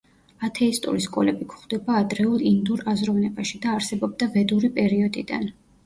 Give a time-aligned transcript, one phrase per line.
[0.45, 5.51] ათეისტური სკოლები გვხვდება ადრეულ ინდურ აზროვნებაში და არსებობდა ვედური პერიოდიდან.